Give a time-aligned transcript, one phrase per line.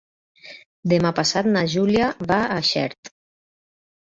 [0.93, 3.13] Demà passat na Júlia va a Xert.